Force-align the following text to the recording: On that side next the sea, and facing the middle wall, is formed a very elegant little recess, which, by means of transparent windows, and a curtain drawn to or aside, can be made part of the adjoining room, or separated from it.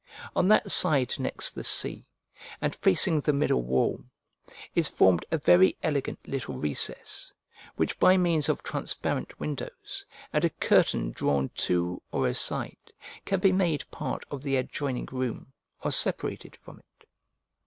On 0.35 0.47
that 0.47 0.71
side 0.71 1.13
next 1.19 1.51
the 1.51 1.63
sea, 1.63 2.07
and 2.59 2.73
facing 2.75 3.19
the 3.21 3.31
middle 3.31 3.61
wall, 3.61 4.03
is 4.73 4.87
formed 4.87 5.23
a 5.29 5.37
very 5.37 5.77
elegant 5.83 6.17
little 6.27 6.55
recess, 6.57 7.31
which, 7.75 7.99
by 7.99 8.17
means 8.17 8.49
of 8.49 8.63
transparent 8.63 9.39
windows, 9.39 10.03
and 10.33 10.43
a 10.43 10.49
curtain 10.49 11.11
drawn 11.11 11.49
to 11.49 12.01
or 12.11 12.25
aside, 12.27 12.77
can 13.25 13.39
be 13.39 13.51
made 13.51 13.83
part 13.91 14.25
of 14.31 14.41
the 14.41 14.55
adjoining 14.57 15.05
room, 15.11 15.53
or 15.83 15.91
separated 15.91 16.55
from 16.55 16.79
it. 16.79 17.05